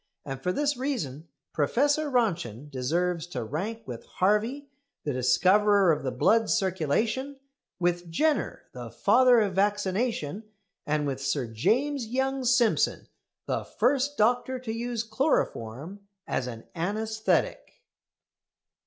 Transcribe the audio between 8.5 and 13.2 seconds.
the father of vaccination; and with Sir James Young Simpson,